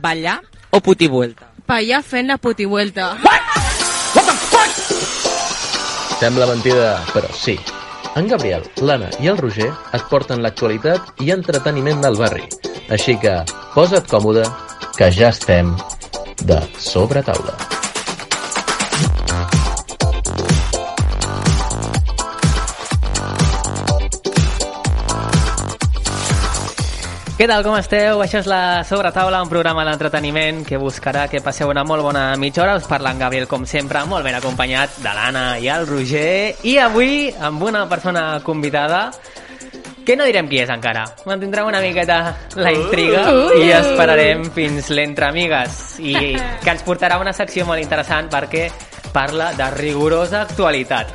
[0.00, 1.50] Ballar o putivuelta?
[1.66, 3.16] Ballar fent la putivuelta.
[6.18, 7.58] Sembla mentida, però sí.
[8.18, 12.46] En Gabriel, l'Anna i el Roger et porten l'actualitat i entreteniment del barri.
[12.90, 13.36] Així que
[13.76, 14.46] posa't còmode,
[14.98, 15.74] que ja estem
[16.42, 17.77] de sobre taula.
[27.38, 28.18] Què tal, com esteu?
[28.18, 32.64] Això és la Sobretaula, un programa d'entreteniment que buscarà que passeu una molt bona mitja
[32.64, 32.72] hora.
[32.74, 36.56] Us parla en Gabriel, com sempre, molt ben acompanyat de l'Anna i el Roger.
[36.66, 39.12] I avui amb una persona convidada
[40.04, 41.04] que no direm qui és encara.
[41.30, 42.16] Mantindrem una miqueta
[42.58, 43.22] la intriga
[43.60, 48.66] i esperarem fins l'entre amigues i que ens portarà una secció molt interessant perquè
[49.14, 51.14] parla de rigorosa actualitat.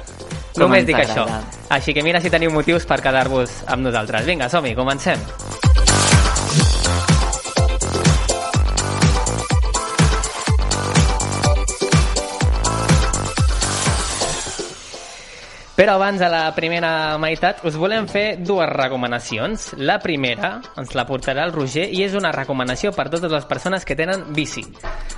[0.54, 1.28] Com Només dic això.
[1.68, 4.24] Així que mira si teniu motius per quedar-vos amb nosaltres.
[4.32, 5.20] Vinga, som-hi, comencem.
[15.74, 19.72] Però abans de la primera meitat us volem fer dues recomanacions.
[19.82, 23.82] La primera ens la portarà el Roger i és una recomanació per totes les persones
[23.82, 24.62] que tenen bici.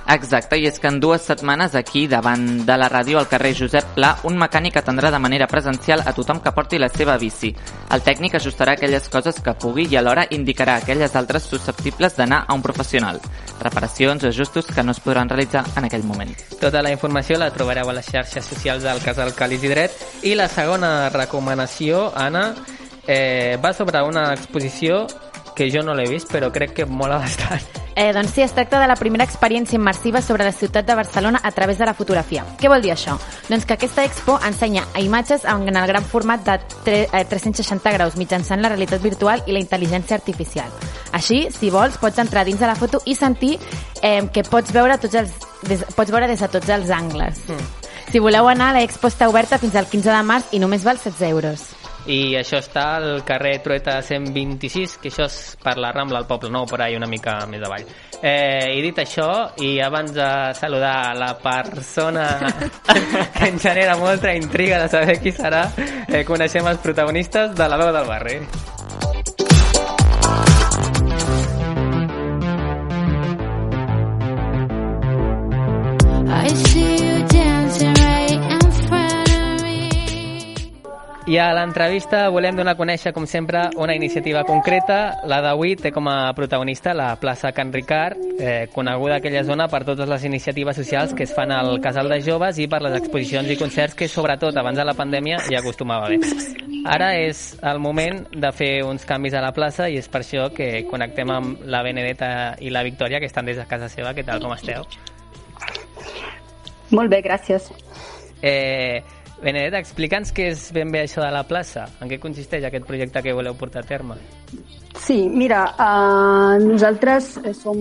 [0.08, 3.90] Exacte, i és que en dues setmanes aquí, davant de la ràdio al carrer Josep
[3.96, 7.50] Pla, un mecànic atendrà de manera presencial a tothom que porti la seva bici.
[7.92, 12.54] El tècnic ajustarà aquelles coses que pugui i alhora indicarà aquelles altres susceptibles d'anar a
[12.54, 13.20] un professional.
[13.60, 16.32] Reparacions o ajustos que no es podran realitzar en aquell moment.
[16.60, 20.00] Tota la informació la trobareu a les xarxes socials del Casal Calis i Dret.
[20.22, 22.54] I la segona recomanació, Anna,
[23.06, 25.06] eh, va sobre una exposició
[25.56, 27.62] que jo no l'he vist, però crec que mola bastant.
[27.96, 31.40] Eh, doncs sí, es tracta de la primera experiència immersiva sobre la ciutat de Barcelona
[31.42, 32.44] a través de la fotografia.
[32.60, 33.14] Què vol dir això?
[33.48, 37.92] Doncs que aquesta expo ensenya a imatges en el gran format de tre- eh, 360
[37.96, 40.68] graus mitjançant la realitat virtual i la intel·ligència artificial.
[41.12, 43.56] Així, si vols, pots entrar dins de la foto i sentir
[44.02, 45.32] eh, que pots veure, tots els,
[45.62, 47.40] des, pots veure des de tots els angles.
[47.48, 47.85] Mm.
[48.10, 51.26] Si voleu anar, l'expo està oberta fins al 15 de març i només val 16
[51.30, 51.66] euros.
[52.06, 56.52] I això està al carrer Trueta 126, que això és per la Rambla al Poble
[56.54, 57.82] Nou, per ahí una mica més avall.
[58.22, 59.26] Eh, I dit això,
[59.58, 62.28] i abans de saludar la persona
[62.86, 65.66] que ens genera molta intriga de saber qui serà,
[66.06, 68.40] eh, coneixem els protagonistes de la veu del barri.
[81.36, 85.18] I a l'entrevista volem donar a conèixer, com sempre, una iniciativa concreta.
[85.28, 89.82] La d'avui té com a protagonista la plaça Can Ricard, eh, coneguda aquella zona per
[89.84, 93.52] totes les iniciatives socials que es fan al Casal de Joves i per les exposicions
[93.52, 96.22] i concerts que, sobretot abans de la pandèmia, ja acostumava a haver.
[96.88, 100.48] Ara és el moment de fer uns canvis a la plaça i és per això
[100.56, 102.30] que connectem amb la Benedetta
[102.64, 104.14] i la Victòria, que estan des de casa seva.
[104.16, 104.88] Què tal, com esteu?
[106.96, 107.68] Molt bé, gràcies.
[108.40, 109.04] Eh,
[109.36, 111.84] Benedetta, explica'ns què és ben bé això de la plaça.
[112.00, 114.16] En què consisteix aquest projecte que voleu portar a terme?
[114.96, 117.76] Sí, mira, uh, nosaltres eh, som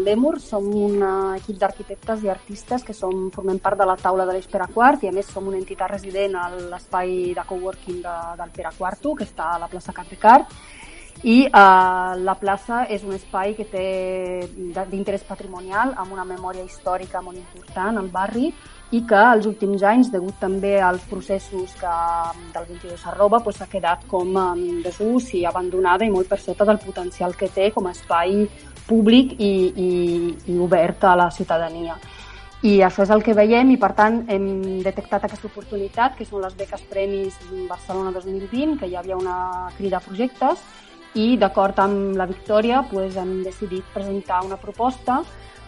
[0.00, 1.10] l'EMUR, som un eh,
[1.42, 5.04] equip d'arquitectes i artistes que som, formem part de la taula de l'Eix Pere Quart
[5.04, 9.12] i a més som una entitat resident a l'espai de coworking de, del Pere Quarto,
[9.18, 10.56] que està a la plaça Can Ricard,
[11.22, 13.84] i uh, la plaça és un espai que té
[14.90, 18.50] d'interès patrimonial amb una memòria històrica molt important al barri
[18.92, 21.94] i que els últims anys, degut també als processos que,
[22.54, 26.66] del 22 arroba, doncs, s'ha quedat com en desús i abandonada i molt per sota
[26.68, 28.44] del potencial que té com a espai
[28.86, 29.90] públic i, i,
[30.52, 31.96] i obert a la ciutadania.
[32.64, 34.46] I això és el que veiem i, per tant, hem
[34.84, 37.36] detectat aquesta oportunitat, que són les beques Premis
[37.68, 40.62] Barcelona 2020, que hi havia una crida a projectes,
[41.14, 45.22] i d'acord amb la Victòria doncs, hem decidit presentar una proposta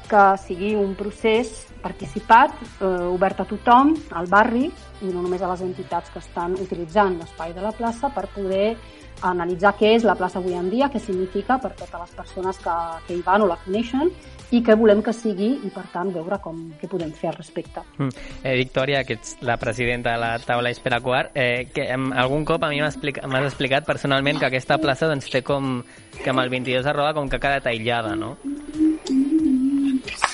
[0.06, 4.68] que sigui un procés participat, eh, obert a tothom, al barri,
[5.02, 8.76] i no només a les entitats que estan utilitzant l'espai de la plaça per poder
[9.22, 12.76] analitzar què és la plaça avui en dia, què significa per totes les persones que,
[13.06, 14.12] que hi van o la coneixen
[14.54, 17.82] i què volem que sigui i, per tant, veure com, què podem fer al respecte.
[17.98, 18.26] Mm.
[18.42, 22.46] Eh, Victòria, que ets la presidenta de la taula Espera Quart, eh, que em, algun
[22.48, 25.80] cop a mi m'has explicat, explicat personalment que aquesta plaça doncs, té com
[26.22, 28.36] que amb el 22 arroba com que ha quedat aïllada, no?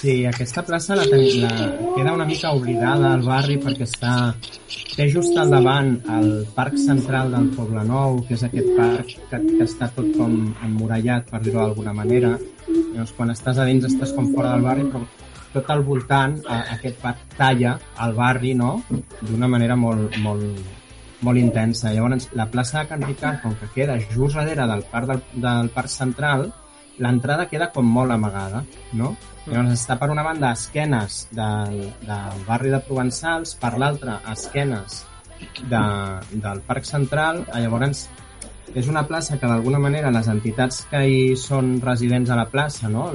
[0.03, 1.51] Sí, aquesta plaça la, ten, la
[1.95, 4.15] queda una mica oblidada al barri perquè està
[4.97, 6.27] té just al davant el
[6.57, 10.35] Parc Central del Poble Nou, que és aquest parc que, que està tot com
[10.67, 12.33] emmurallat, per dir-ho d'alguna manera.
[12.67, 15.07] Llavors, quan estàs a dins estàs com fora del barri, però
[15.53, 18.73] tot al voltant a, aquest parc talla el barri, no?,
[19.21, 20.75] d'una manera molt, molt,
[21.23, 21.95] molt intensa.
[21.95, 25.71] Llavors, la plaça de Can Ricard, com que queda just darrere del parc, del, del
[25.79, 26.49] parc central,
[27.03, 28.63] l'entrada queda com molt amagada,
[28.99, 29.15] no?
[29.47, 34.37] Llavors està per una banda a esquenes del, del barri de Provençals, per l'altra a
[34.37, 35.03] esquenes
[35.67, 35.83] de,
[36.33, 38.07] del Parc Central, llavors
[38.79, 42.89] és una plaça que d'alguna manera les entitats que hi són residents a la plaça,
[42.89, 43.11] no?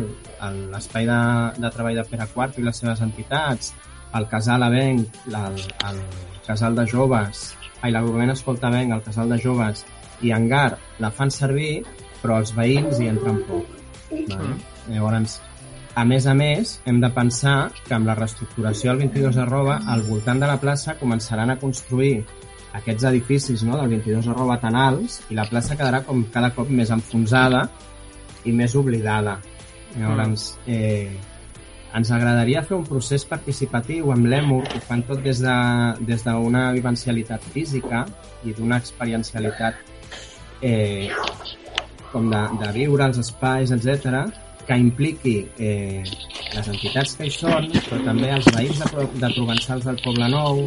[0.74, 1.20] l'espai de,
[1.58, 3.72] de treball de Pere IV i les seves entitats,
[4.18, 6.02] el casal Avenc, el, el
[6.46, 9.86] casal de joves, ai, l'agrupament Escoltavenc, el casal de joves
[10.26, 11.86] i Engar la fan servir,
[12.22, 13.78] però els veïns hi entren poc.
[14.32, 14.56] Vale?
[14.88, 15.40] Llavors,
[15.98, 20.04] a més a més, hem de pensar que amb la reestructuració del 22 arroba, al
[20.06, 22.20] voltant de la plaça començaran a construir
[22.78, 26.70] aquests edificis no, del 22 arroba tan alts i la plaça quedarà com cada cop
[26.70, 27.64] més enfonsada
[28.46, 29.40] i més oblidada.
[29.98, 31.18] Llavors, eh,
[31.98, 36.26] ens agradaria fer un procés participatiu amb l'EMUR, que fan tot des d'una de, des
[36.78, 38.06] vivencialitat física
[38.46, 39.82] i d'una experiencialitat
[40.62, 41.10] eh,
[42.12, 44.28] com de, de viure els espais, etc
[44.68, 46.04] que impliqui eh,
[46.54, 50.66] les entitats que hi són, però també els veïns de, de Provençals del Poble Nou,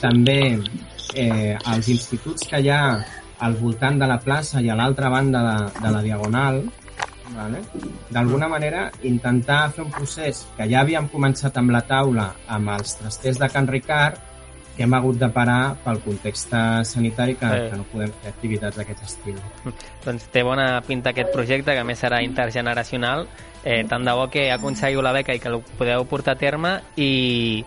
[0.00, 0.40] també
[1.12, 2.80] eh, els instituts que hi ha
[3.44, 6.62] al voltant de la plaça i a l'altra banda de, de la Diagonal,
[7.36, 7.60] vale?
[8.08, 12.96] d'alguna manera intentar fer un procés que ja havíem començat amb la taula amb els
[13.02, 14.22] trasters de Can Ricard
[14.76, 16.52] que hem hagut de parar pel context
[16.84, 17.68] sanitari que, eh.
[17.70, 19.38] que no podem fer activitats d'aquest estil.
[20.04, 23.26] Doncs té bona pinta aquest projecte, que a més serà intergeneracional.
[23.64, 26.76] Eh, tant de bo que aconseguiu la beca i que el podeu portar a terme
[27.02, 27.64] i,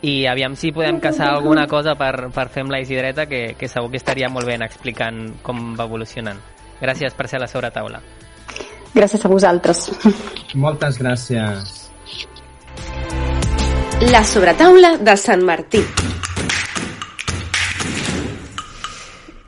[0.00, 3.68] i aviam si podem caçar alguna cosa per, per fer amb la Isidreta, que, que
[3.68, 6.40] segur que estaria molt bé explicant com va evolucionant.
[6.80, 8.00] Gràcies per ser a la sobretaula.
[8.94, 9.88] Gràcies a vosaltres.
[10.54, 11.80] Moltes gràcies.
[14.12, 15.82] La sobretaula de Sant Martí.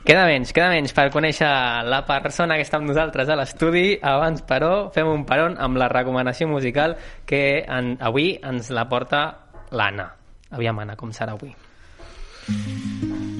[0.07, 1.49] Queda menys, queda menys per conèixer
[1.83, 3.97] la persona que està amb nosaltres a l'estudi.
[3.99, 6.95] Abans, però, fem un peron amb la recomanació musical
[7.27, 9.25] que en, avui ens la porta
[9.75, 10.07] l'Anna.
[10.55, 11.51] Aviam, Anna, com serà avui?
[12.47, 13.36] Days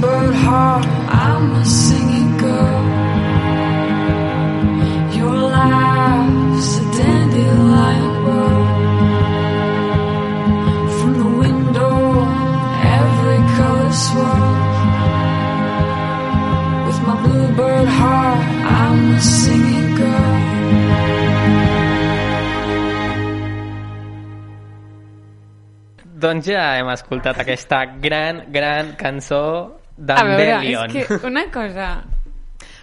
[0.00, 2.82] bird heart, I'm singing girl.
[5.18, 8.68] Your life's a dandelion world.
[10.98, 11.94] From the window,
[13.00, 14.78] every color swirls.
[16.86, 18.40] With my bluebird heart,
[18.80, 20.36] I'm singing girl.
[26.18, 30.96] Doncs ja hem escoltat aquesta gran, gran cançó a veure, d'Andelion.
[30.96, 32.04] és que una cosa...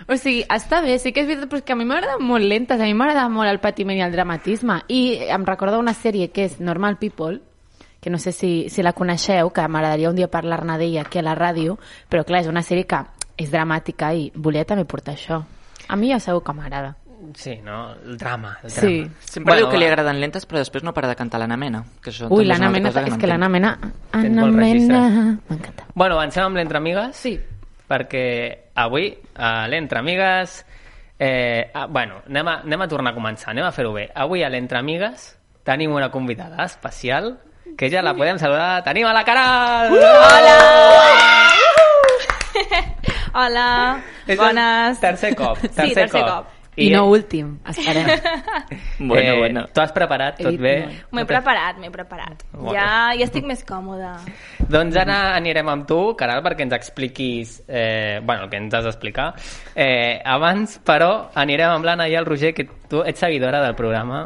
[0.07, 2.45] O sigui, està bé, sí que és veritat, però és que a mi m'agrada molt
[2.45, 4.81] lentes, a mi m'agrada molt el patiment i el dramatisme.
[4.91, 5.01] I
[5.33, 7.39] em recorda una sèrie que és Normal People,
[8.01, 11.25] que no sé si, si la coneixeu, que m'agradaria un dia parlar-ne d'ella aquí a
[11.25, 11.79] la ràdio,
[12.11, 13.01] però clar, és una sèrie que
[13.41, 15.41] és dramàtica i volia també portar això.
[15.87, 16.93] A mi ja sabeu que m'agrada.
[17.33, 17.93] Sí, no?
[17.93, 18.57] El drama.
[18.63, 18.99] El Sí.
[19.01, 19.15] drama.
[19.19, 19.91] Sempre diu que li va.
[19.91, 21.83] agraden lentes, però després no para de cantar l'Anna Mena.
[22.01, 23.49] Que això Ui, l'Anna Mena, és no que l'Anna.
[23.49, 23.77] Mena...
[24.11, 24.45] Anna.
[24.45, 25.37] Mena...
[25.49, 25.85] M'encanta.
[25.93, 27.15] Bueno, avancem amb l'Entre Amigues?
[27.15, 27.39] Sí.
[27.87, 30.65] Perquè avui, a l'Entre Amigues...
[31.17, 34.09] Eh, ah, bueno, anem a, anem a tornar a començar, anem a fer-ho bé.
[34.13, 37.37] Avui a l'Entre Amigues tenim una convidada especial
[37.77, 38.83] que ja la podem saludar.
[38.83, 39.95] Tenim a la Caral!
[43.35, 44.99] Hola, És bones.
[45.01, 45.57] tercer cop.
[45.59, 46.29] Tercer sí, tercer cop.
[46.29, 46.45] cop.
[46.75, 48.09] I no últim, esperem.
[48.99, 49.61] Bueno, eh, bueno.
[49.73, 50.75] Tu has preparat tot bé?
[50.85, 50.91] no.
[51.11, 52.43] M'ho he preparat, m'he preparat.
[52.51, 52.73] Bueno.
[52.75, 54.15] Ja, ja estic més còmoda.
[54.71, 58.87] Doncs ara anirem amb tu, Caral, perquè ens expliquis eh, bueno, el que ens has
[58.87, 59.33] d'explicar.
[59.75, 64.25] Eh, abans, però, anirem amb l'Anna i el Roger, que tu ets seguidora del programa.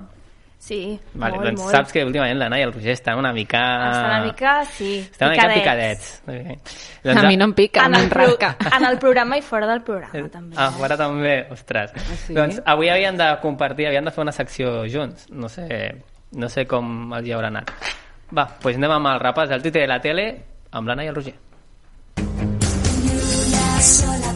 [0.60, 1.72] Sí, Vale, molt, doncs molt.
[1.72, 3.62] saps que últimament l'Anna i el Roger estan una mica...
[3.89, 6.10] Està una mica, sí, Estan una mica picadets.
[6.25, 6.74] picadets.
[7.00, 7.13] Okay.
[7.16, 10.28] A mi no em pica, En el, pro, en el programa i fora del programa,
[10.30, 10.56] també.
[10.60, 11.96] Ah, fora també, ostres.
[12.25, 12.36] sí?
[12.36, 15.30] Doncs avui havien de compartir, havien de fer una secció junts.
[15.32, 15.66] No sé,
[16.36, 17.72] no sé com els hi haurà anat.
[18.36, 20.28] Va, doncs anem amb el repàs del Twitter i la tele
[20.75, 21.34] amb l'Anna i el Roger.
[22.20, 24.29] Una sola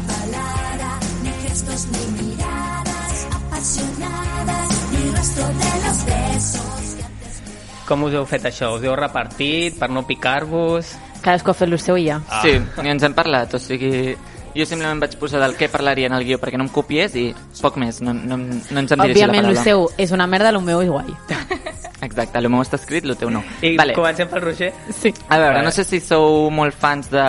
[7.93, 8.71] Com us heu fet això?
[8.73, 10.95] Us heu repartit per no picar-vos?
[11.21, 12.15] Cadascú ha fet el seu i ja.
[12.25, 12.39] Ah.
[12.41, 14.15] Sí, i ens hem parlat, o sigui...
[14.53, 17.27] Jo simplement vaig posar del què parlaria en el guió perquè no em copiés i
[17.59, 19.65] poc més, no, no, no ens em dirigís la Òbviament, el paraula.
[19.65, 21.13] seu és una merda, el meu és guai.
[22.07, 23.43] Exacte, el meu està escrit, el teu no.
[23.61, 23.93] I vale.
[23.97, 24.71] comencem pel Roger?
[24.89, 25.13] Sí.
[25.29, 25.65] A veure, Vale.
[25.69, 27.27] no sé si sou molt fans de...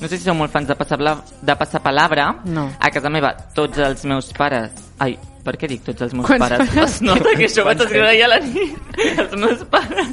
[0.00, 2.30] No sé si sou molt fans de passar, de passar palabra.
[2.48, 2.70] No.
[2.80, 4.72] A casa meva, tots els meus pares...
[5.04, 6.70] Ai, per què dic tots els meus Quants pares?
[6.72, 6.94] pares?
[6.96, 9.00] Es nota que això ho vaig escriure ahir a la nit.
[9.24, 10.12] Els meus pares.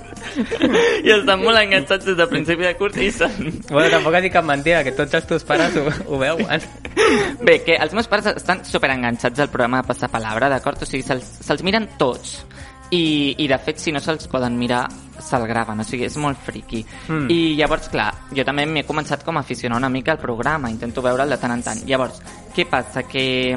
[1.06, 3.52] I estan molt enganxats des de principi de curs i són...
[3.72, 6.68] Bueno, tampoc has dit cap mentida, que tots els teus pares ho, ho veuen.
[7.42, 10.84] Bé, que els meus pares estan superenganxats al programa de Passar Palabra, d'acord?
[10.84, 12.42] O sigui, se'ls se miren tots.
[12.92, 14.84] I, I, de fet, si no se'ls poden mirar,
[15.24, 15.80] se'l graven.
[15.80, 16.82] O sigui, és molt friqui.
[17.08, 17.30] Mm.
[17.32, 20.70] I llavors, clar, jo també m'he començat com a aficionar una mica al programa.
[20.70, 21.86] Intento veure'l de tant en tant.
[21.88, 22.20] Llavors,
[22.52, 23.06] què passa?
[23.08, 23.56] Que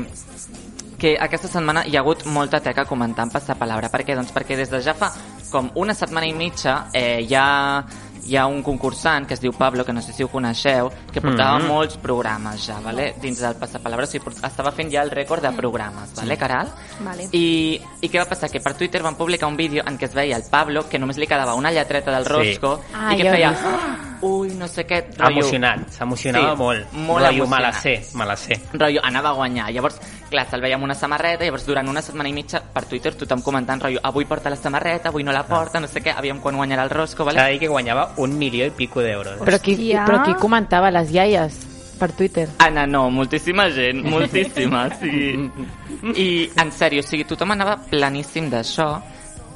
[1.04, 3.90] que aquesta setmana hi ha hagut molta teca comentant passar palabra.
[3.92, 4.14] Per què?
[4.16, 5.10] Doncs perquè des de ja fa
[5.52, 7.84] com una setmana i mitja eh, hi ha
[8.24, 11.20] hi ha un concursant que es diu Pablo, que no sé si ho coneixeu, que
[11.20, 11.66] portava Mhm.
[11.68, 13.10] molts programes ja, vale?
[13.20, 16.72] dins del Passapalabra, o sigui, estava fent ja el rècord de programes, vale, Caral?
[17.04, 17.28] Vale.
[17.32, 18.48] I, I què va passar?
[18.48, 21.18] Que per Twitter van publicar un vídeo en què es veia el Pablo, que només
[21.18, 22.30] li quedava una lletreta del Sí.
[22.32, 23.50] rosco, Ah, i que feia...
[23.50, 23.62] vist.
[23.66, 25.04] "Ah, Ui, no sé què...
[25.18, 26.92] rotllo- Emocionat, s'emocionava Sí, molt.
[26.94, 27.82] molt Rotllo, me la emocionat.
[27.82, 28.58] sé, me la sé.
[28.72, 29.70] rotllo, anava a guanyar.
[29.70, 30.00] Llavors,
[30.34, 33.42] clar, se'l veia amb una samarreta, llavors durant una setmana i mitja per Twitter tothom
[33.46, 36.58] comentant, rotllo, avui porta la samarreta, avui no la porta, no sé què, aviam quan
[36.60, 37.52] guanyarà el rosco, S'ha de vale?
[37.54, 39.38] dir que guanyava un milió i pico d'euros.
[39.44, 40.04] Però qui, Hòstia.
[40.08, 41.58] però qui comentava les iaies
[41.98, 42.48] per Twitter?
[42.58, 45.34] Anna, no, moltíssima gent, moltíssima, sí.
[46.26, 46.28] I,
[46.60, 48.88] en sèrio, o sigui, tothom anava planíssim d'això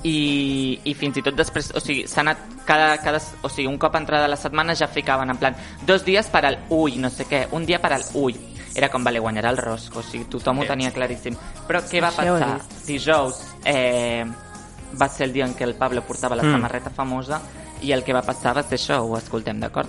[0.06, 3.78] i, i fins i tot després, o sigui, s'ha anat cada, cada, o sigui, un
[3.82, 5.56] cop entrada la setmana ja ficaven en plan,
[5.86, 8.38] dos dies per al ull, no sé què, un dia per al ull.
[8.74, 11.36] Era com, vale, guanyarà el rosco, o sigui, tothom ho tenia claríssim.
[11.66, 12.60] Però què va passar?
[12.86, 14.24] Dijous eh,
[15.00, 16.52] va ser el dia en què el Pablo portava la Mm.
[16.52, 17.40] samarreta famosa
[17.82, 19.88] i el que va passar va ser això, ho escoltem, d'acord?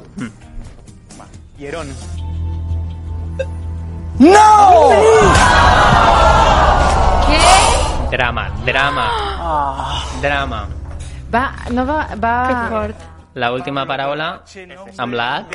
[1.59, 1.89] Hieron.
[8.11, 9.05] Drama, drama,
[10.23, 10.67] drama.
[11.31, 12.07] Va, no va...
[12.17, 12.33] va...
[12.47, 13.08] Que fort.
[13.35, 14.41] La última paraula
[14.97, 15.45] amb la A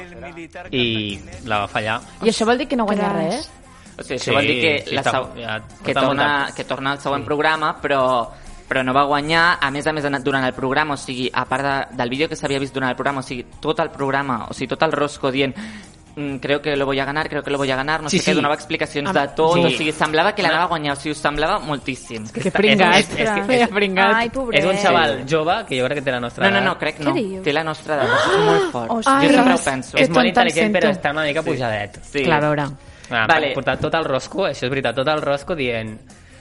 [0.71, 2.00] i la va fallar.
[2.23, 3.50] I això vol dir que no guanya res?
[3.99, 6.93] O sigui, això Sí, vol dir que, sí, la està- ja que, torna, que torna
[6.93, 8.28] al següent programa, però,
[8.69, 9.59] però no va guanyar.
[9.61, 12.37] A més a més, durant el programa, o sigui, a part de, del vídeo que
[12.37, 15.31] s'havia vist durant el programa, o sigui, tot el programa, o sigui, tot el rosco
[15.31, 15.93] dient "Mm,
[16.40, 18.25] creo que lo voy a ganar, creo que lo voy a ganar, no Sí, sé
[18.25, 18.37] què, sí.
[18.37, 19.64] donava explicacions Am- de tot, sí.
[19.64, 22.26] o sigui, semblava que l'anava a guanyar, o sigui, us semblava moltíssim.
[22.28, 22.97] Que pringat.
[22.99, 24.14] és- és que- Feia pringat.
[24.14, 24.61] Ai, pobret.
[24.61, 26.68] És un xaval jove que jo crec que té la nostra No, no, edat.
[26.68, 27.04] no, crec Què
[27.37, 27.42] no.
[27.42, 28.90] Té la nostra edat, és molt fort.
[28.90, 29.23] Ostres.
[29.23, 29.97] jo sempre ho penso.
[29.97, 31.99] que És molt intel·ligent, però està una mica pujadet.
[32.04, 32.23] Sí.
[32.25, 32.62] Clar, a veure.
[33.11, 33.52] Ah, Vale.
[33.52, 36.00] portar tot el rosco, això és veritat, tot el rosco dient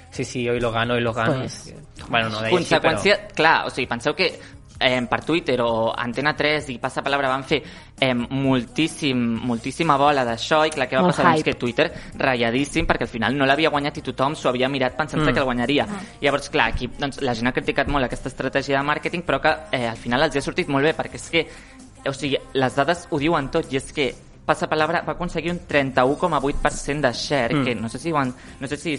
[0.09, 1.39] sí, sí, hoy lo gano, hoy lo gano.
[1.39, 1.73] Pues.
[2.07, 4.39] Bueno, no deia Conseqüència, clar, o sigui, penseu que
[4.79, 7.61] eh, per Twitter o Antena 3 i Passapalabra van fer
[7.99, 11.25] eh, moltíssim, moltíssima bola d'això i clar, què va Molt passar?
[11.29, 11.51] Doncs hype.
[11.53, 11.87] que Twitter
[12.17, 15.33] ratlladíssim perquè al final no l'havia guanyat i tothom s'ho havia mirat pensant-se Mm.
[15.33, 15.87] que el guanyaria.
[16.21, 19.53] Llavors, clar, aquí doncs, la gent ha criticat molt aquesta estratègia de màrqueting però que
[19.71, 21.47] eh, al final els ha sortit molt bé perquè és que
[22.05, 24.13] o sigui, les dades ho diuen tot i és que
[24.45, 27.63] Passapalabra va aconseguir un 31,8% de share, Mm.
[27.63, 28.97] que no sé si han, no sé si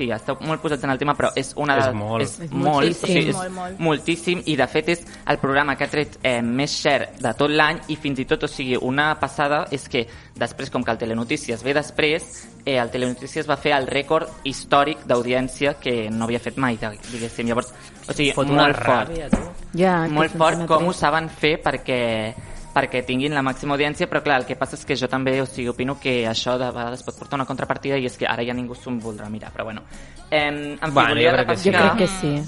[0.00, 2.22] sí, esteu molt posats en el tema, però és una És de, molt.
[2.24, 3.04] És És molt, moltíssim.
[3.04, 3.78] o sigui, és Molt, molt.
[3.86, 7.50] moltíssim, i de fet és el programa que ha tret eh, més share de tot
[7.52, 10.06] l'any i fins i tot, o sigui, una passada és que
[10.40, 15.04] després, com que el Telenotícies ve després, eh, el Telenotícies va fer el rècord històric
[15.06, 17.46] d'audiència que no havia fet mai, de- diguéssim.
[17.48, 17.72] Llavors,
[18.08, 19.10] o sigui, Fot molt fort.
[19.10, 19.42] ràbia, tu.
[19.78, 22.34] Ja, molt que fort com ho saben fer perquè
[22.74, 25.46] perquè tinguin la màxima audiència, però clar, el que passa és que jo també, o
[25.46, 28.54] sigui, opino que això de vegades pot portar una contrapartida i és que ara ja
[28.54, 29.82] ningú s'ho voldrà mirar, però bueno.
[30.30, 31.70] Eh, en fi, Bueno, volia jo crec que sí.
[31.72, 32.42] Jo crec que sí.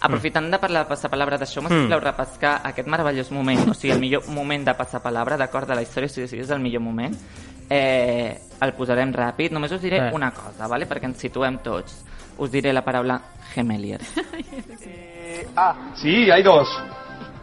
[0.00, 1.64] Aprofitant de parlar de passapalabra d'això, Mm.
[1.68, 5.82] m'esimplau repescar aquest meravellós moment, o sigui, el millor moment de passapalabra, d'acord, de la
[5.82, 7.14] història, o sigui, si és el millor moment,
[7.70, 9.50] eh, el posarem ràpid.
[9.52, 10.10] Només us diré Eh.
[10.12, 10.86] una cosa, ¿vale?
[10.86, 12.04] perquè ens situem tots.
[12.38, 13.20] Us diré la paraula
[13.54, 14.00] gemelier.
[15.56, 16.68] Ah, sí, hay dos.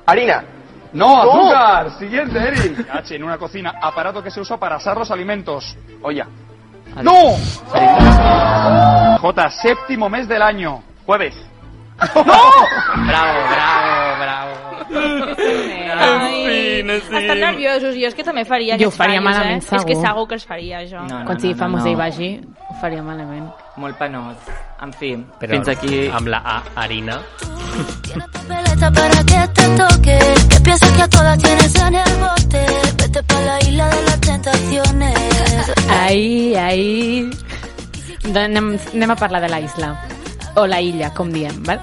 [0.06, 0.44] Harina.
[0.93, 1.97] No, azúcar.
[1.97, 2.88] Siguiente, Eric.
[2.91, 5.75] H, en una cocina, aparato que se usa para asar los alimentos.
[6.01, 6.27] Olla.
[7.01, 7.35] ¡No!
[9.19, 10.83] J, séptimo mes del año.
[11.05, 11.35] Jueves.
[12.15, 12.23] ¡No!
[12.23, 14.62] Bravo, bravo, bravo.
[15.93, 17.95] Ai, estan nerviosos.
[17.95, 19.75] Jo és que també faria Jo ho aquests faria fallos, malament, eh?
[19.77, 20.05] És que segur.
[20.07, 21.01] segur que els faria, jo.
[21.07, 21.91] No, no, Quan sigui no, famosa no.
[21.91, 22.29] i vagi,
[22.69, 23.47] ho faria malament.
[23.77, 24.38] Molt penós.
[24.83, 26.07] En fi, Però fins aquí...
[26.13, 27.19] amb la A, harina.
[28.33, 30.17] Papeleta para que te toque,
[30.49, 32.65] que piensas que a todas tienes en el bote.
[33.01, 35.73] Vete pa' la isla de las tentaciones.
[35.89, 37.29] Ai, ai...
[38.23, 39.93] Doncs anem, anem a parlar de la isla.
[40.56, 41.82] O la illa, com diem, val?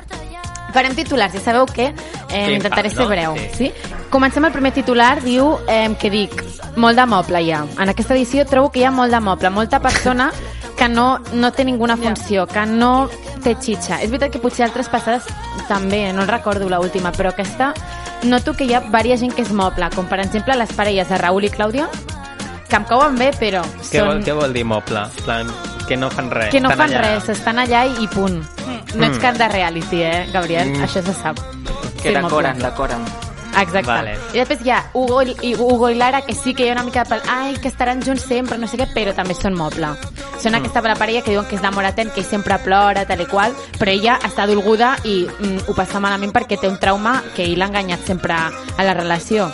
[0.73, 1.89] Farem titulars, ja sabeu que
[2.33, 3.09] eh, intentaré ser no?
[3.09, 3.37] breu.
[3.37, 3.71] Sí.
[3.71, 3.73] Sí.
[4.11, 6.43] Comencem el primer titular, diu eh, que dic,
[6.77, 7.65] molt de moble hi ha.
[7.79, 10.31] En aquesta edició trobo que hi ha molt de moble, molta persona
[10.77, 13.09] que no, no té ninguna funció, que no
[13.45, 13.99] té xitxa.
[14.01, 15.27] És veritat que potser altres passades
[15.69, 17.75] també, no el recordo la última, però aquesta
[18.25, 21.19] noto que hi ha diversa gent que és moble, com per exemple les parelles de
[21.21, 21.87] Raül i Clàudia,
[22.71, 24.25] que em cauen bé, però Què, vol, són...
[24.25, 25.05] què vol dir moble?
[25.25, 25.49] Plan,
[25.89, 26.51] que no fan res.
[26.55, 27.07] Que no estan fan allà.
[27.15, 28.41] res, estan allà i, i punt.
[28.95, 29.23] No ets Mm.
[29.23, 30.71] cap de reality, eh, Gabriel?
[30.73, 30.85] Mm.
[30.87, 31.39] Això se sap.
[32.03, 33.05] Que decoren, decoren.
[33.51, 33.83] Exacte.
[33.87, 34.13] Vale.
[34.33, 36.85] I després hi ha Hugo i, Hugo i Lara, que sí que hi ha una
[36.85, 37.23] mica de pel...
[37.29, 39.91] Ai, que estaran junts sempre, no sé què, però també són moble.
[40.41, 40.61] Són Mm.
[40.61, 43.91] aquesta parella que diuen que és la Moraten, que sempre plora, tal i qual, però
[43.91, 47.67] ella està dolguda i mm, ho passa malament perquè té un trauma que ell l'ha
[47.67, 49.51] enganyat sempre a la relació.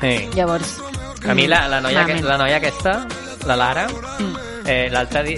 [0.00, 0.30] Sí.
[0.34, 0.78] Llavors...
[1.28, 3.06] A mi la, la, noia, que, la noia aquesta,
[3.46, 3.88] la Lara,
[4.18, 4.36] Mm.
[4.66, 5.36] eh, l'altre di,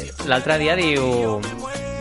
[0.59, 1.41] dia diu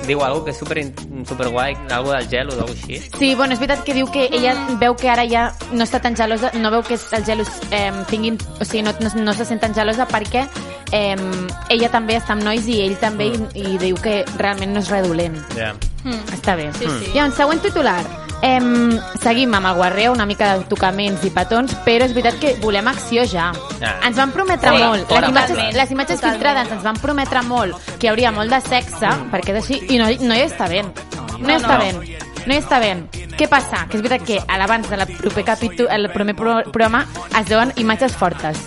[0.10, 0.82] diu algo que és super,
[1.28, 3.00] super guai, algo del gel o d'algo així.
[3.17, 6.17] Sí, bueno, és veritat que diu que ella veu que ara ja no està tan
[6.17, 9.62] gelosa, no veu que els gelos eh, tinguin, o sigui, no, no, no se sent
[9.62, 10.48] tan gelosa perquè
[10.91, 11.15] eh,
[11.69, 14.91] ella també està amb nois i ell també i, i diu que realment no és
[14.91, 15.38] redolent.
[15.58, 15.74] Ja.
[16.04, 16.26] Mm.
[16.34, 16.69] Està bé.
[16.80, 17.13] Sí, sí.
[17.15, 18.02] I en següent titular.
[18.41, 22.54] Em, seguim amb el guarreo, una mica de tocaments i petons, però és veritat que
[22.62, 23.49] volem acció ja.
[23.84, 23.97] Ah.
[24.08, 25.08] Ens van prometre Fora, molt.
[25.10, 25.19] fora.
[25.21, 26.38] les imatges, Totalment, les imatges totalment.
[26.39, 29.97] filtrades ens van prometre molt que hi hauria molt de sexe, perquè és així, i
[29.99, 30.88] no, no hi està ben.
[31.39, 31.84] No hi està no.
[31.84, 31.99] ben.
[32.47, 33.10] No hi està ben.
[33.38, 33.86] Què passa?
[33.89, 37.06] Que és veritat que a l'abans del proper capítol, el primer pro programa
[37.38, 38.58] es veuen imatges fortes.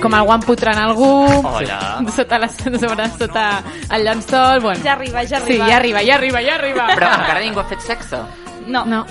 [0.00, 1.98] Com algú emputrant algú, Hola.
[2.14, 4.80] sota, la, sobre, sota el llençol, bueno.
[4.84, 5.66] Ja arriba, ja Sí, arriba.
[5.68, 6.86] ja arriba, ja arriba, ja arriba.
[6.94, 8.22] Però encara ningú ha fet sexe.
[8.68, 8.84] No.
[8.84, 9.02] No.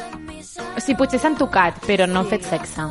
[0.78, 2.86] O sigui, potser s'han tocat, però no han fet sexe.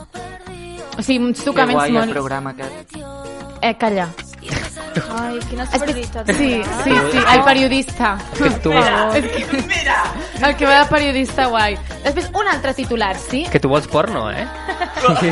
[0.99, 2.13] O sigui, uns Que tocaments guai el molt...
[2.13, 2.97] programa aquest.
[3.63, 4.09] Eh, calla.
[5.13, 6.31] Ai, que- sororitat.
[6.33, 8.17] Sí, sí, sí, el periodista.
[8.39, 10.47] Que tu, És que...
[10.47, 11.77] El que va de periodista guai.
[12.05, 13.45] Després, un altre titular, sí?
[13.51, 14.47] que tu vols porno, eh?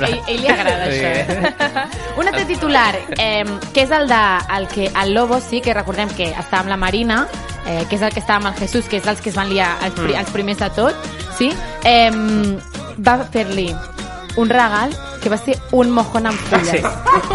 [0.00, 1.00] Ell, ell li agrada Sí.
[1.00, 1.10] això.
[1.10, 1.86] eh?
[2.16, 4.20] Un altre titular, eh, que és el de
[4.56, 7.26] el que el Lobo, sí, que recordem que estava amb la Marina,
[7.66, 9.48] eh, que és el que estava amb el Jesús, que és els que es van
[9.50, 10.94] liar els, pri els primers de tot,
[11.38, 11.52] sí?
[11.84, 12.10] Eh,
[13.00, 13.70] va fer-li
[14.38, 16.84] un regal que va ser un mojón amb fulles.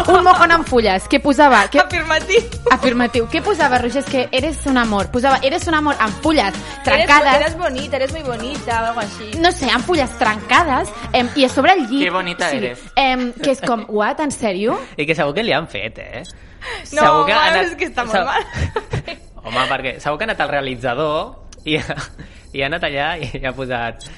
[0.08, 1.60] Un mojón amb fulles, que posava...
[1.70, 2.40] Que, Afirmatiu.
[2.72, 3.26] afirmatiu.
[3.30, 4.00] Què posava, Roger?
[4.02, 5.10] És que eres un amor.
[5.12, 7.34] Posava, eres un amor amb fulles Eres, trencades.
[7.36, 9.28] eres bonita, eres muy bonita, o algo així.
[9.38, 12.06] no sé, amb fulles trencades em, i a sobre el llit...
[12.06, 12.80] Que bonita eres.
[12.96, 14.74] Em, que és com, what, en sèrio?
[14.96, 16.24] I que segur que li han fet, eh?
[16.96, 19.20] No, Segur que anat- és que està molt segur- mal.
[19.46, 21.18] Home, perquè segur que ha anat al realitzador
[21.64, 24.08] i, i ha anat allà i ha posat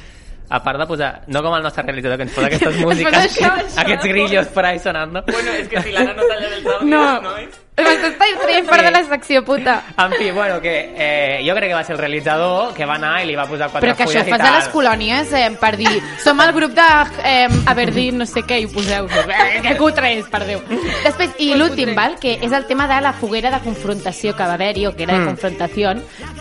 [0.48, 3.50] a part de posar, no com el nostre realitzador que ens posa aquestes músiques, això,
[3.60, 5.20] això, aquests grillos per ahí sonando.
[5.28, 7.02] Bueno, és que si l'Anna no talla dels àudios, No.
[7.20, 7.34] no?
[7.78, 9.82] M'estàs traient fora de la secció, puta.
[9.96, 13.22] En fi, bueno, que eh, jo crec que va ser el realitzador que va anar
[13.22, 15.76] i li va posar quatre Però que això ho fas a les colònies eh, per
[15.76, 16.88] dir som el grup de
[17.24, 19.06] eh, Aberdeen, no sé què, i ho poseu.
[19.28, 20.60] Eh, que cutre és, per Déu.
[21.04, 24.54] Després, i l'últim, val, que és el tema de la foguera de confrontació que va
[24.58, 25.26] haver-hi, o que era de Mm.
[25.26, 25.94] confrontació,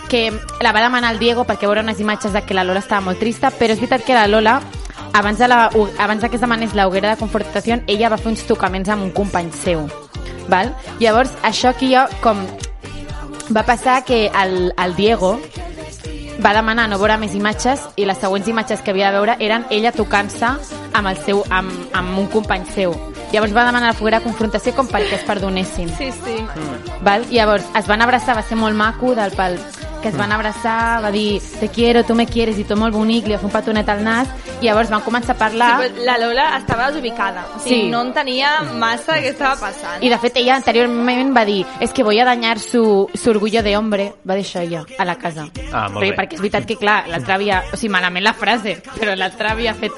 [0.09, 3.01] que la va demanar el Diego perquè veure unes imatges de que la Lola estava
[3.01, 4.61] molt trista, però és veritat que la Lola
[5.13, 8.27] abans de, la, abans de que es demanés la hoguera de confrontació, ella va fer
[8.33, 9.87] uns tocaments amb un company seu.
[10.47, 10.73] Val?
[10.99, 12.43] Llavors, això aquí jo, com
[13.55, 15.37] va passar que el, el Diego
[16.43, 19.65] va demanar no veure més imatges i les següents imatges que havia de veure eren
[19.73, 22.93] ella tocant-se amb, el seu, amb, amb un company seu.
[23.31, 25.89] Llavors va demanar la foguera confrontació com perquè es perdonessin.
[25.97, 26.37] Sí, sí.
[27.03, 27.25] Val?
[27.31, 29.57] Llavors es van abraçar, va ser molt maco del pal
[30.01, 33.25] que es van abraçar, va dir te quiero, tu me quieres i tot molt bonic,
[33.27, 34.27] li va fer un petonet al nas
[34.61, 37.45] i llavors van començar a parlar Sí, però la Lola estava desubicada.
[37.55, 37.89] O sigui, Sí.
[37.89, 40.03] no entenia massa què estava passant.
[40.03, 43.63] Y de fet ella anteriorment va dir és que voy a dañar su, su orgullo
[43.63, 46.15] de hombre va dir això ella, a la casa Ah, molt perquè, bé.
[46.17, 49.73] perquè és veritat que clar, l'altre havia o sigui, malament la frase, però l'altre havia
[49.73, 49.91] fet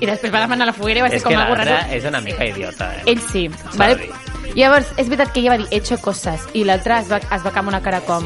[0.00, 2.20] i després va demanar la foguera i va ser És com algo raro és una
[2.20, 2.92] mica idiota.
[2.96, 3.02] Eh?
[3.06, 4.08] ell sí, vale?
[4.54, 7.42] Llavors, és veritat que ella va dir, he hecho cosas, i l'altre es va, es
[7.42, 8.22] va amb una cara com,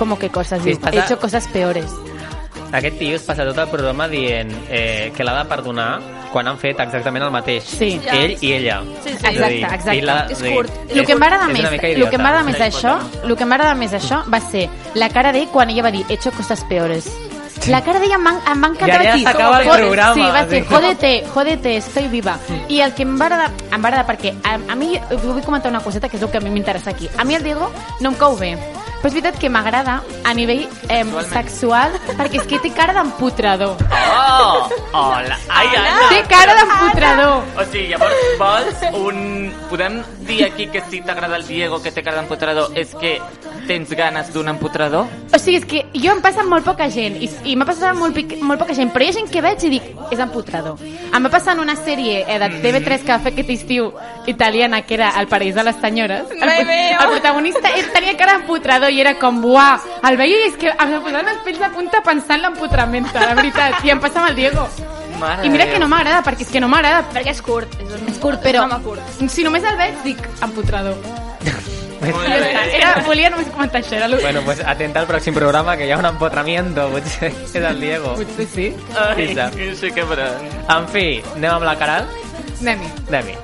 [0.00, 1.84] com que cosas, Sí, passa- he hecho cosas peores.
[2.72, 5.88] Aquest tio es passa tot el programa dient eh, que l'ha de perdonar
[6.30, 7.64] quan han fet exactament el mateix.
[7.66, 8.00] Sí.
[8.12, 8.76] Ell i ella.
[9.02, 9.16] Sí, sí.
[9.16, 9.96] Dir, Exacte, exacte.
[9.98, 10.52] ell l'ha- És sí.
[10.54, 10.70] curt.
[10.88, 14.22] El que m'agrada és més, el que m'agrada més això, el que m'agrada més això
[14.32, 17.10] va ser la cara d'ell quan ella va dir he hecho cosas peores.
[17.68, 19.22] La cara d'ella em va, em va encantar I allà aquí.
[19.24, 20.68] s'acaba el programa, Sí, va ser, sí.
[20.70, 22.38] jódete, jódete, estoy viva.
[22.68, 25.70] I el que em va agradar, em va agradar perquè a, a mi, vull comentar
[25.70, 27.10] una coseta que és el que a mi m'interessa aquí.
[27.18, 27.68] A mi el Diego
[28.00, 28.56] no em cau bé,
[29.00, 29.94] però és veritat que m'agrada
[30.28, 33.80] a nivell eh, sexual perquè és que té cara d'empotrador.
[33.96, 34.68] Oh!
[34.92, 35.38] Hola!
[35.48, 36.10] Ai, Anna!
[36.12, 37.46] Té cara d'empotrador.
[37.56, 39.22] O sigui, llavors vols un...
[39.70, 43.16] Podem dir aquí que si t'agrada el Diego que té cara d'empotrador és que
[43.70, 45.06] tens ganes d'un empotrador?
[45.30, 47.92] O sigui, és que jo em passa amb molt poca gent i, i m'ha passat
[47.92, 50.80] amb molt, molt poca gent, però hi ha gent que veig i dic, és empotrador.
[50.82, 53.92] Em va passar en una sèrie eh, de TV3 que va fer aquest estiu
[54.30, 56.30] italiana, que era El paraís de les senyores.
[56.34, 59.78] El, el protagonista tenia cara d'empotrador i era com, uah,
[60.10, 63.36] el veia i és que em posaven els pells de punta pensant en l'empotramenta, la
[63.38, 63.84] veritat.
[63.86, 64.66] I em passa amb el Diego.
[65.20, 67.04] Mare I mira que no m'agrada, perquè és que no m'agrada.
[67.12, 67.76] Perquè és curt.
[67.78, 69.28] És, un, És curt, però home curt.
[69.28, 70.96] si només el veig, dic, empotrador.
[72.00, 72.62] Molt Ja està.
[72.78, 73.96] Era, volia només comentar això.
[73.98, 74.20] Era lo...
[74.22, 78.14] Bueno, pues atenta al pròxim programa que hi ha un empotramiento, potser és el Diego.
[78.20, 78.68] Potser sí.
[78.96, 79.58] Ai, Qui sap?
[79.94, 80.48] que bran.
[80.76, 82.08] En fi, anem amb la Caral?
[82.60, 82.88] Anem-hi.
[83.08, 83.36] Anem-hi.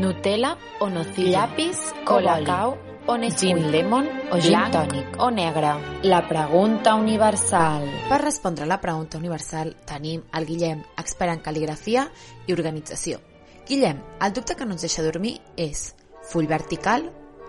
[0.00, 2.78] Nutella o nocilla, llapis o cacao
[3.10, 5.72] o gin lemon o gin tònic o negre.
[6.02, 7.88] La pregunta universal.
[8.08, 12.06] Per respondre a la pregunta universal tenim el Guillem, expert en cal·ligrafia
[12.46, 13.29] i organització.
[13.70, 15.94] Guillem, el dubte que no ens deixa dormir és
[16.26, 17.04] full vertical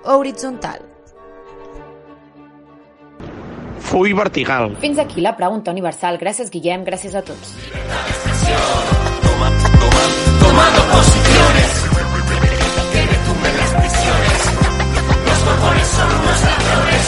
[0.06, 0.84] o horitzontal?
[3.88, 4.76] Full vertical.
[4.84, 6.20] Fins aquí la pregunta universal.
[6.22, 6.86] Gràcies, Guillem.
[6.86, 7.56] Gràcies a tots.
[10.46, 11.74] Tomando posiciones.
[12.94, 14.40] Que retumben las prisiones.
[15.26, 17.06] Los borbones son unos ladrones.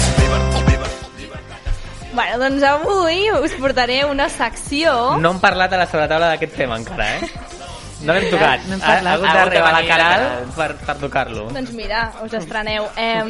[2.14, 5.18] Bueno, doncs avui us portaré una secció...
[5.22, 7.30] No hem parlat a la sobretaula d'aquest tema encara, eh?
[8.04, 8.66] No l'hem tocat.
[8.68, 11.48] No hem ha, ha hagut d'arribar la Caral per, per tocar-lo.
[11.56, 12.90] Doncs mira, us estreneu.
[12.98, 13.24] Eh,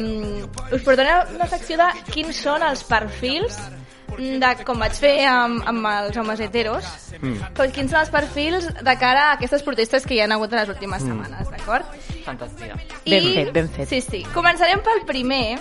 [0.74, 3.58] us portaré una secció de quins són els perfils
[4.14, 6.84] de com vaig fer amb, amb els homes heteros,
[7.20, 7.38] Mm.
[7.56, 10.58] com quins són els perfils de cara a aquestes protestes que hi ha hagut en
[10.60, 11.08] les últimes Mm.
[11.08, 11.84] setmanes, d'acord?
[12.24, 12.76] Fantàstica.
[13.06, 13.88] Ben fet, ben fet.
[13.88, 14.22] Sí, sí.
[14.34, 15.58] Començarem pel primer,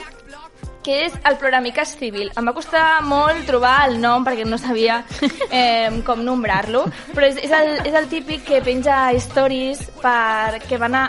[0.83, 2.31] que és el Ploramiques Civil.
[2.37, 5.01] Em va costar molt trobar el nom perquè no sabia
[5.49, 10.79] eh, com nombrar-lo, però és, és, el, és el típic que penja stories per, que
[10.81, 11.05] van a,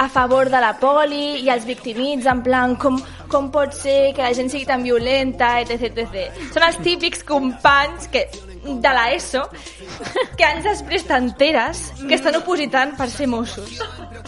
[0.00, 2.96] a favor de la poli i els victimitza, en plan, com,
[3.30, 6.46] com pot ser que la gent sigui tan violenta, etc, etc.
[6.54, 8.26] Són els típics companys que
[8.64, 9.46] de la ESO
[10.36, 13.78] que anys després t'enteres que estan opositant per ser Mossos.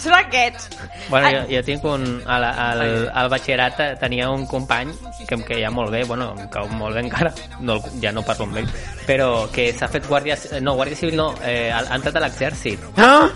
[0.00, 0.70] Són aquests.
[1.10, 2.06] Bueno, jo, jo tinc un...
[2.26, 4.92] Al, al, al batxillerat te- tenia un company
[5.28, 8.46] que em queia molt bé, bueno, em cau molt bé encara, no, ja no parlo
[8.48, 8.70] amb ell,
[9.06, 10.38] però que s'ha fet guàrdia...
[10.64, 12.80] No, guàrdia civil no, eh, ha entrat a l'exèrcit.
[12.96, 13.28] Ah!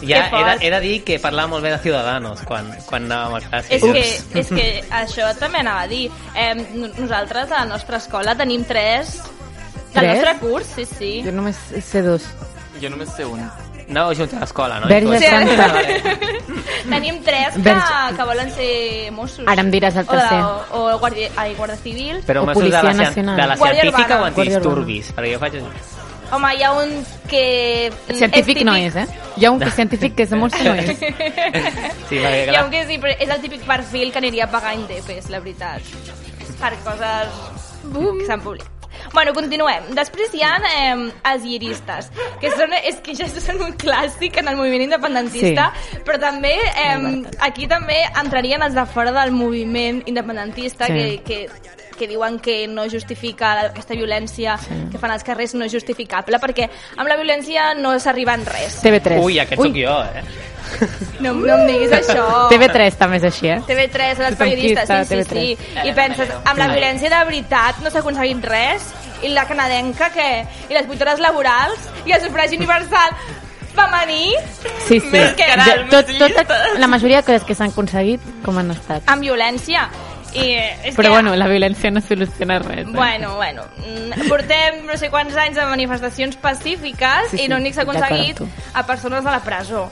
[0.00, 3.04] Ja Que he de, he de dir que parlava molt bé de Ciudadanos quan, quan
[3.04, 3.74] anàvem a classe.
[3.76, 4.64] És que, és que
[4.96, 6.06] això també anava a dir.
[6.32, 9.18] Eh, no- nosaltres a la nostra escola tenim tres
[9.94, 10.22] del Tres?
[10.22, 11.12] nostre curs, sí, sí.
[11.24, 12.22] Jo només sé dos.
[12.80, 13.42] Jo només sé un.
[13.90, 14.86] No, junts a l'escola, no?
[14.86, 15.26] Verge Sí.
[15.26, 15.66] Santa.
[16.90, 18.16] tenim tres que, Verge.
[18.16, 19.44] que volen ser Mossos.
[19.50, 20.38] Ara em diràs el O, de, tercer.
[20.44, 22.20] o, o guàrdia, ai, guàrdia civil.
[22.26, 23.36] Però O Mossos de la, Nacional.
[23.40, 25.10] de la Guàrdia científica o antidisturbis?
[25.16, 25.58] Perquè jo faig...
[26.30, 26.92] Home, hi ha un
[27.26, 27.90] que...
[28.14, 29.06] Científic és no és, eh?
[29.36, 30.92] Hi ha un que científic que és molt no és.
[32.10, 34.76] Sí, perquè, I clar, aunque sí, però és el típic perfil que aniria a pagar
[34.78, 35.82] indepes, la veritat.
[36.60, 37.40] Per coses
[37.90, 38.79] que s'han publicat.
[39.12, 39.88] Bueno, continuem.
[39.96, 40.92] Després hi ha eh,
[41.32, 45.98] els lliristes, que són, és que ja són un clàssic en el moviment independentista, sí.
[46.06, 46.96] però també eh,
[47.42, 50.94] aquí també entrarien els de fora del moviment independentista Sí.
[51.24, 54.78] que, que, que diuen que no justifica aquesta violència sí.
[54.92, 58.78] que fan als carrers no és justificable perquè amb la violència no s'arriba en res.
[58.84, 59.20] TV3.
[59.20, 60.22] Ui, aquest sóc jo, eh?
[61.20, 62.24] No, no em diguis això.
[62.52, 63.58] TV3 també és així, eh?
[63.66, 65.56] TV3, els periodistes, sí, sí, sí.
[65.66, 65.86] TV3.
[65.90, 68.86] I penses, amb la violència de veritat no s'ha aconseguit res,
[69.22, 70.46] i la canadenca, què?
[70.70, 73.10] I les vuitores laborals, i el sufragi universal
[73.74, 74.32] femení,
[74.88, 75.06] Sí, sí.
[75.12, 78.70] Més que Jo- ral, tot, tot, la majoria de coses que s'han aconseguit, com han
[78.72, 79.02] estat.
[79.06, 79.88] amb violència.
[80.32, 80.52] I
[80.86, 82.86] és Però que, bueno, la violència no soluciona res.
[82.86, 82.90] Eh?
[82.92, 87.74] Bueno, bueno, mm, portem no sé quants anys de manifestacions pacífiques Sí, sí, i l'únic
[87.74, 88.38] que s'ha aconseguit
[88.74, 89.88] a persones de la presó.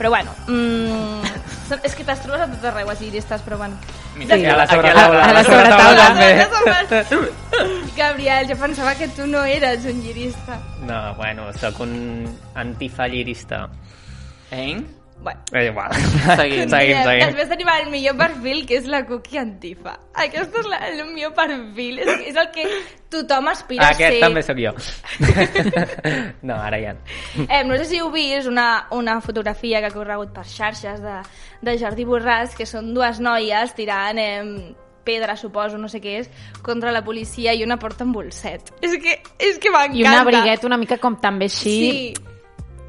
[0.00, 3.76] Però bueno, mm, és que t'has trobat a tot arreu els lliristes, però bueno.
[4.16, 5.24] Mira, aquí a la sobretaula.
[5.26, 6.06] A la sobretaula.
[6.08, 7.28] també.
[7.98, 10.56] Gabriel, jo pensava que tu no eres un llirista.
[10.88, 13.66] No, bueno, sóc un antifallirista.
[14.50, 14.80] Eh?
[15.22, 15.40] Bueno.
[15.52, 15.92] És igual.
[15.92, 16.68] Seguim.
[16.74, 17.24] seguim, Mira, seguim.
[17.26, 19.94] Després tenim el millor perfil, que és la cookie antifa.
[20.24, 22.66] Aquest és la, el millor perfil, és, és el que
[23.12, 24.20] tothom aspira a Aquest ser.
[24.24, 24.72] també sóc jo.
[26.48, 26.94] no, ara ja.
[27.46, 31.18] Eh, no sé si heu vist una, una fotografia que ha corregut per xarxes de,
[31.66, 34.40] de Jordi Borràs, que són dues noies tirant eh,
[35.04, 36.32] pedra, suposo, no sé què és,
[36.64, 38.72] contra la policia i una porta amb bolset.
[38.80, 40.00] És que, és que m'encanta.
[40.00, 41.76] I una brigueta una mica com també així...
[41.76, 42.28] Sí,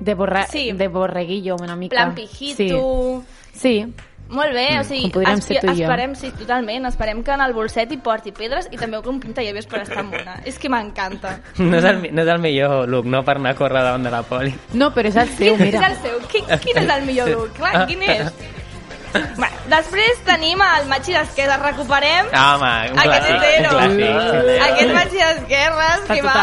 [0.01, 0.45] De, borra...
[0.49, 0.71] Sí.
[0.73, 1.95] de borreguillo, una mica.
[1.95, 3.23] plan pijito...
[3.53, 3.59] Sí.
[3.59, 3.93] sí.
[4.31, 5.83] Molt bé, o sigui, Com podríem ser tu i jo.
[5.83, 9.67] esperem, sí, totalment, esperem que en el bolset hi porti pedres i també un pintallaves
[9.67, 10.37] per estar mona.
[10.47, 11.33] És que m'encanta.
[11.59, 14.13] No és, el, no és el millor look, no per anar a córrer davant de
[14.13, 14.53] la poli.
[14.71, 15.89] No, però és el seu, Quin és mira.
[15.89, 16.17] el seu?
[16.31, 17.53] Quin, quin és el millor look?
[17.59, 18.31] Clar, quin és?
[19.11, 23.65] Bueno, després tenim el Machi d'Esquerra, recuperem Ah, home, un aquest clàssic.
[23.67, 24.61] Un clàssic.
[24.69, 26.35] Aquest Machi d'Esquerres que va,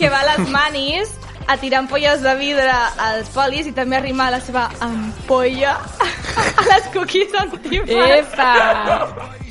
[0.00, 1.12] que va a les manis
[1.46, 2.72] a tirar ampolles de vidre
[3.08, 5.76] als polis i també a arrimar la seva ampolla
[6.60, 8.34] a les cookies antifas.
[8.34, 9.43] Epa!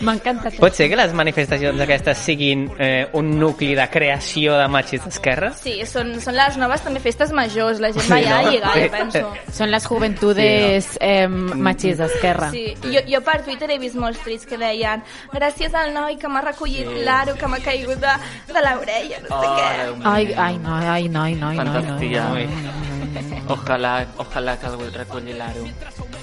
[0.00, 0.60] M'encanta tot.
[0.60, 5.52] Pot ser que les manifestacions aquestes siguin eh, un nucli de creació de machis d'esquerra?
[5.56, 8.50] Sí, són, són les noves també festes majors, la gent Sí, va allà no?
[8.74, 8.82] Sí.
[8.82, 9.24] jo penso.
[9.52, 12.50] Són les juventudes eh, machis d'esquerra.
[12.50, 16.28] Sí, jo, jo per Twitter he vist molts tuits que deien gràcies al noi que
[16.28, 17.02] m'ha recollit Sí.
[17.04, 18.12] l'aro que m'ha caigut de,
[18.52, 20.02] de l'orella, no sé Oh, què.
[20.04, 22.28] Ai, ai, no, ai, no, no, no, no, Fantasia.
[22.28, 23.54] no.
[23.54, 25.64] Ojalà, ojalà que algú recolli l'aro.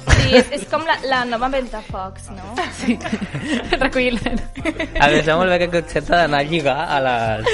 [0.04, 2.54] Sí, és, és com la, la nova Ventafocs, no?
[2.80, 2.98] Sí.
[3.80, 7.54] Recollir A més, està molt bé aquest concepte d'anar a lligar a les,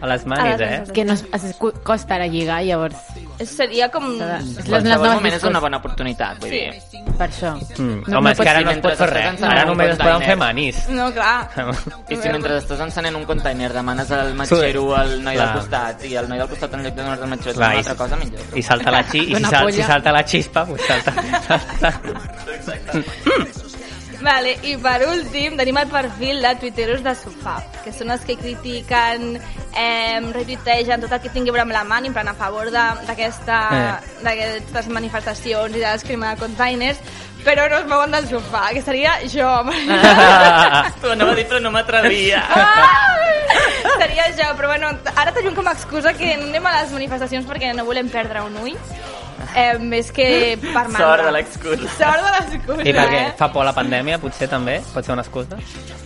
[0.00, 0.80] a les manis, A eh?
[0.80, 2.96] les Que no es, es costa ara lligar, llavors...
[3.44, 4.04] Seria com...
[4.14, 6.60] És les, les Qualsevol noves moment és una bona oportunitat, vull Sí.
[6.64, 7.02] dir.
[7.16, 7.50] Per això.
[7.76, 8.02] Mm.
[8.06, 9.42] No- Home, no és que ara pots- no es pot fer res.
[9.42, 10.80] Ara només es poden fer manis.
[10.88, 11.48] No, clar.
[12.12, 16.14] I si mentre estàs encenent un container demanes al matxero al noi del costat i
[16.16, 18.40] el noi del costat en lloc de donar-te al matxero i- una altra cosa millor.
[18.56, 21.12] I salta la, xi i si, sal, si salta la xispa, pues salta,
[21.48, 21.92] salta.
[24.22, 28.34] Vale, i per últim tenim el perfil de tuiteros de sofà, que són els que
[28.40, 29.36] critiquen,
[29.76, 32.70] eh, retuitegen tot el que tingui a veure amb la man, en plan a favor
[32.70, 33.94] de- d'aquesta Eh.
[34.24, 36.98] d'aquestes manifestacions i de les crema de containers,
[37.44, 39.50] però no es mouen del sofà, que seria jo.
[41.00, 42.42] T'ho anava a dir però no m'atrevia.
[42.48, 43.12] Ah!
[44.00, 47.46] Seria jo, però bueno, ara tenim com a excusa que no anem a les manifestacions
[47.46, 48.74] perquè no volem perdre un ull.
[49.56, 50.26] Eh, més que
[50.60, 50.98] per mandra.
[51.00, 51.88] Sort de l'excusa.
[51.96, 53.30] Sort de l'excusa, I perquè eh?
[53.38, 54.74] fa por la pandèmia, potser també?
[54.92, 55.56] Pot ser una excusa?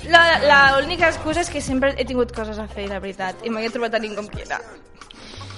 [0.09, 3.51] La, la única excusa és que sempre he tingut coses a fer, la veritat, i
[3.51, 4.61] m'he trobat a ningú com quiera.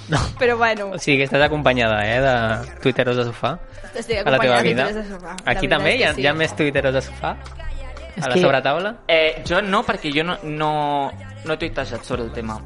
[0.09, 0.17] No.
[0.39, 2.33] Però bueno, O sigui que estàs acompanyada, eh, de
[2.83, 3.53] tuiteros de sofà
[3.95, 4.83] estic a la teva acompanyada de vida.
[4.89, 5.35] tuiteros de sofà.
[5.53, 6.21] Aquí també hi ha, sí.
[6.21, 7.35] hi ha més tuiteros de sofà?
[7.37, 8.95] A la que- sobretaula?
[9.07, 10.73] Eh, jo no, perquè jo no, no,
[11.45, 12.57] no he tuitejat sobre el tema.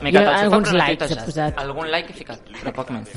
[0.00, 1.24] M'he Jo quedat al sofà, alguns però no he tuitejat.
[1.26, 1.58] posat.
[1.58, 3.10] Algun like he ficat, però poc més.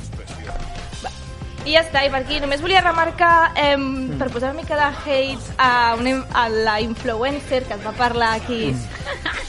[1.65, 3.75] I ja està, i per aquí només volia remarcar, eh,
[4.19, 8.36] per posar una mica de hate a, una, a la influencer que es va parlar
[8.38, 8.69] aquí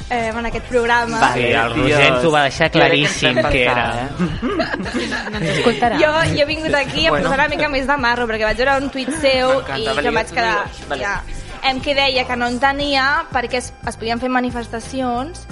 [0.08, 1.20] eh, en aquest programa.
[1.20, 1.32] Va.
[1.34, 3.86] Sí, el ens ho va deixar claríssim que era.
[4.06, 4.08] eh?
[4.40, 5.98] No ens escoltarà.
[6.00, 7.28] Jo, jo he vingut aquí a Bueno.
[7.28, 10.32] posar una mica més de marro, perquè vaig veure un tuit seu i jo vaig
[10.32, 10.56] quedar...
[10.88, 11.02] vale.
[11.04, 11.20] Ja,
[11.68, 15.44] em que deia que no entenia perquè es, es podien fer manifestacions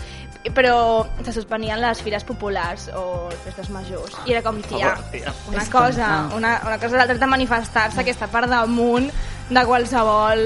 [0.53, 4.17] però se suspenien les fires populars o les festes majors.
[4.27, 4.93] I era com, tia,
[5.49, 6.37] una cosa, ah.
[6.37, 9.09] una, una cosa dret de manifestar-se que està per damunt
[9.49, 10.45] de qualsevol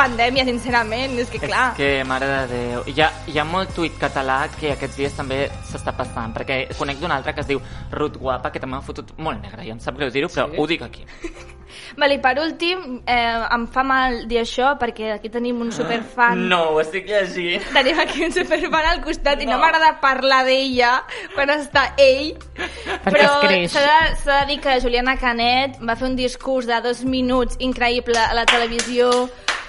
[0.00, 1.70] pandèmia, sincerament, és que clar.
[1.72, 5.16] És que, mare de Déu, hi ha, hi ha molt tuit català que aquests dies
[5.16, 8.86] també s'està passant, perquè conec d'un altre que es diu Ruth Guapa, que també m'ha
[8.86, 11.06] fotut molt negre, i em sap greu dir-ho, però ho dic aquí.
[11.96, 16.44] Vale, i per últim, eh, em fa mal dir això perquè aquí tenim un superfan.
[16.50, 17.66] No, ho estic llegint.
[17.74, 20.96] Tenim aquí un superfan al costat i no m'agrada parlar d'ella
[21.34, 22.32] quan està ell.
[23.04, 23.28] Perquè però
[23.70, 28.18] s'ha de, de dir que Juliana Canet va fer un discurs de dos minuts increïble
[28.18, 29.10] a la televisió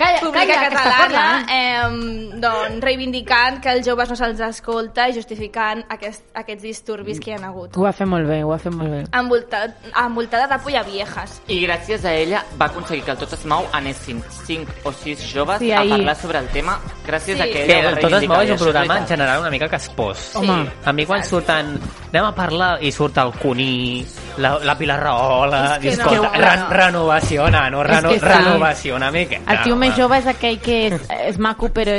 [0.02, 5.08] Calla, pública calla, que està catalana eh, doncs, reivindicant que els joves no se'ls escolta
[5.10, 7.78] i justificant aquest, aquests disturbis que hi ha hagut.
[7.78, 9.04] Ho va fer molt bé, ho va fer molt bé.
[9.18, 11.38] Envoltat, envoltada de polla viejas.
[11.48, 15.26] I gràcies a ella va aconseguir que el Tot es mou anessin 5 o 6
[15.34, 15.92] joves Sí, a ahir.
[15.98, 17.42] parlar sobre el tema gràcies Sí.
[17.42, 19.68] a que ella va el Tot es mou és un programa en general una mica
[19.70, 20.18] caspós.
[20.18, 20.38] Sí.
[20.40, 20.70] Home.
[20.86, 21.78] A mi quan surten
[22.12, 24.06] anem a parlar i surt el Cuní,
[24.38, 26.44] la, la Pilar Rahola, És que no, escolta, no.
[26.44, 28.26] re, renovació, nano, És reno, que sí.
[28.26, 29.52] renovació una miqueta.
[29.54, 30.02] El tio més home.
[30.02, 31.92] jove és aquell que és, és maco, però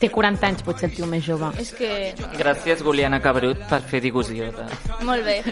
[0.00, 1.50] té 40 anys, potser, el tio més jove.
[1.60, 4.50] És que Gràcies, Juliana Cabrut, per fer difusió.
[4.54, 4.64] De...
[5.04, 5.42] Molt bé.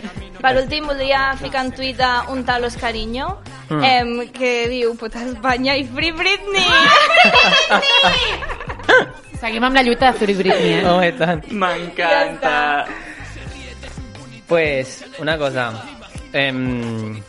[0.40, 3.84] Per últim, voldria ficar en tuit un tal Oscarinho, Mm.
[3.84, 6.64] em, que diu, puta Espanya i Free Britney!
[9.40, 11.08] Seguim amb la lluita de Free Britney, eh?
[11.08, 11.44] I tant.
[11.52, 12.86] M'encanta.
[14.48, 15.68] Pues, una cosa.
[16.32, 17.20] Em...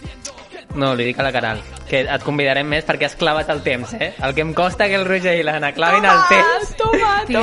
[0.75, 3.93] No, li dic a la Caral, que et convidarem més perquè has clavat el temps,
[3.97, 4.11] eh?
[4.21, 6.75] El que em costa que el Roger i l'Anna clavin el temps.
[6.77, 7.41] Toma, Tio,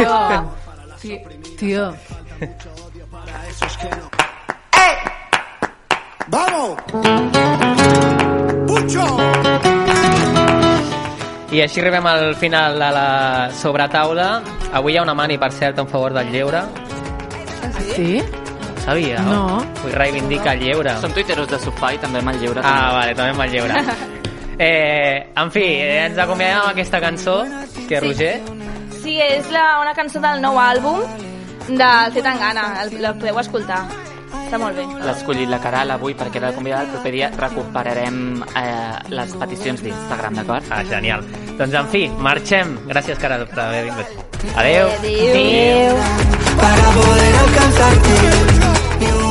[1.01, 1.19] tio,
[1.59, 1.95] tio.
[6.29, 6.79] ¡Vamos!
[8.67, 9.05] ¡Pucho!
[11.55, 14.43] I així arribem al final de la sobretaula.
[14.75, 16.65] Avui hi ha una mani, per cert, en favor del lleure.
[17.95, 18.19] Sí?
[18.21, 18.46] Ho
[18.87, 19.21] sabia?
[19.27, 19.61] No.
[19.83, 20.97] Vull reivindicar el lleure.
[21.03, 22.63] Som tuiteros de sofà i també me'l lliure.
[22.65, 23.83] Ah, vale, també amb el lleure.
[24.59, 27.35] Eh, en fi, eh, ens acomiadem amb aquesta cançó,
[27.91, 28.39] que Roger...
[29.03, 31.03] Sí, és la, una cançó del nou àlbum
[31.69, 33.83] del Zetangana, el, la podeu escoltar.
[34.47, 34.87] Està molt bé.
[35.03, 36.87] L'ha escollit la Caral avui perquè era convidada.
[36.87, 40.71] El proper dia recuperarem eh, les peticions d'Instagram, d'acord?
[40.71, 41.27] Ah, genial.
[41.59, 42.77] Doncs, en fi, marxem.
[42.89, 44.25] Gràcies, Caral, per haver vingut.
[44.55, 44.89] Adéu.
[45.03, 46.01] Adéu.
[46.63, 48.66] Para poder alcanzarte.
[49.01, 49.26] you.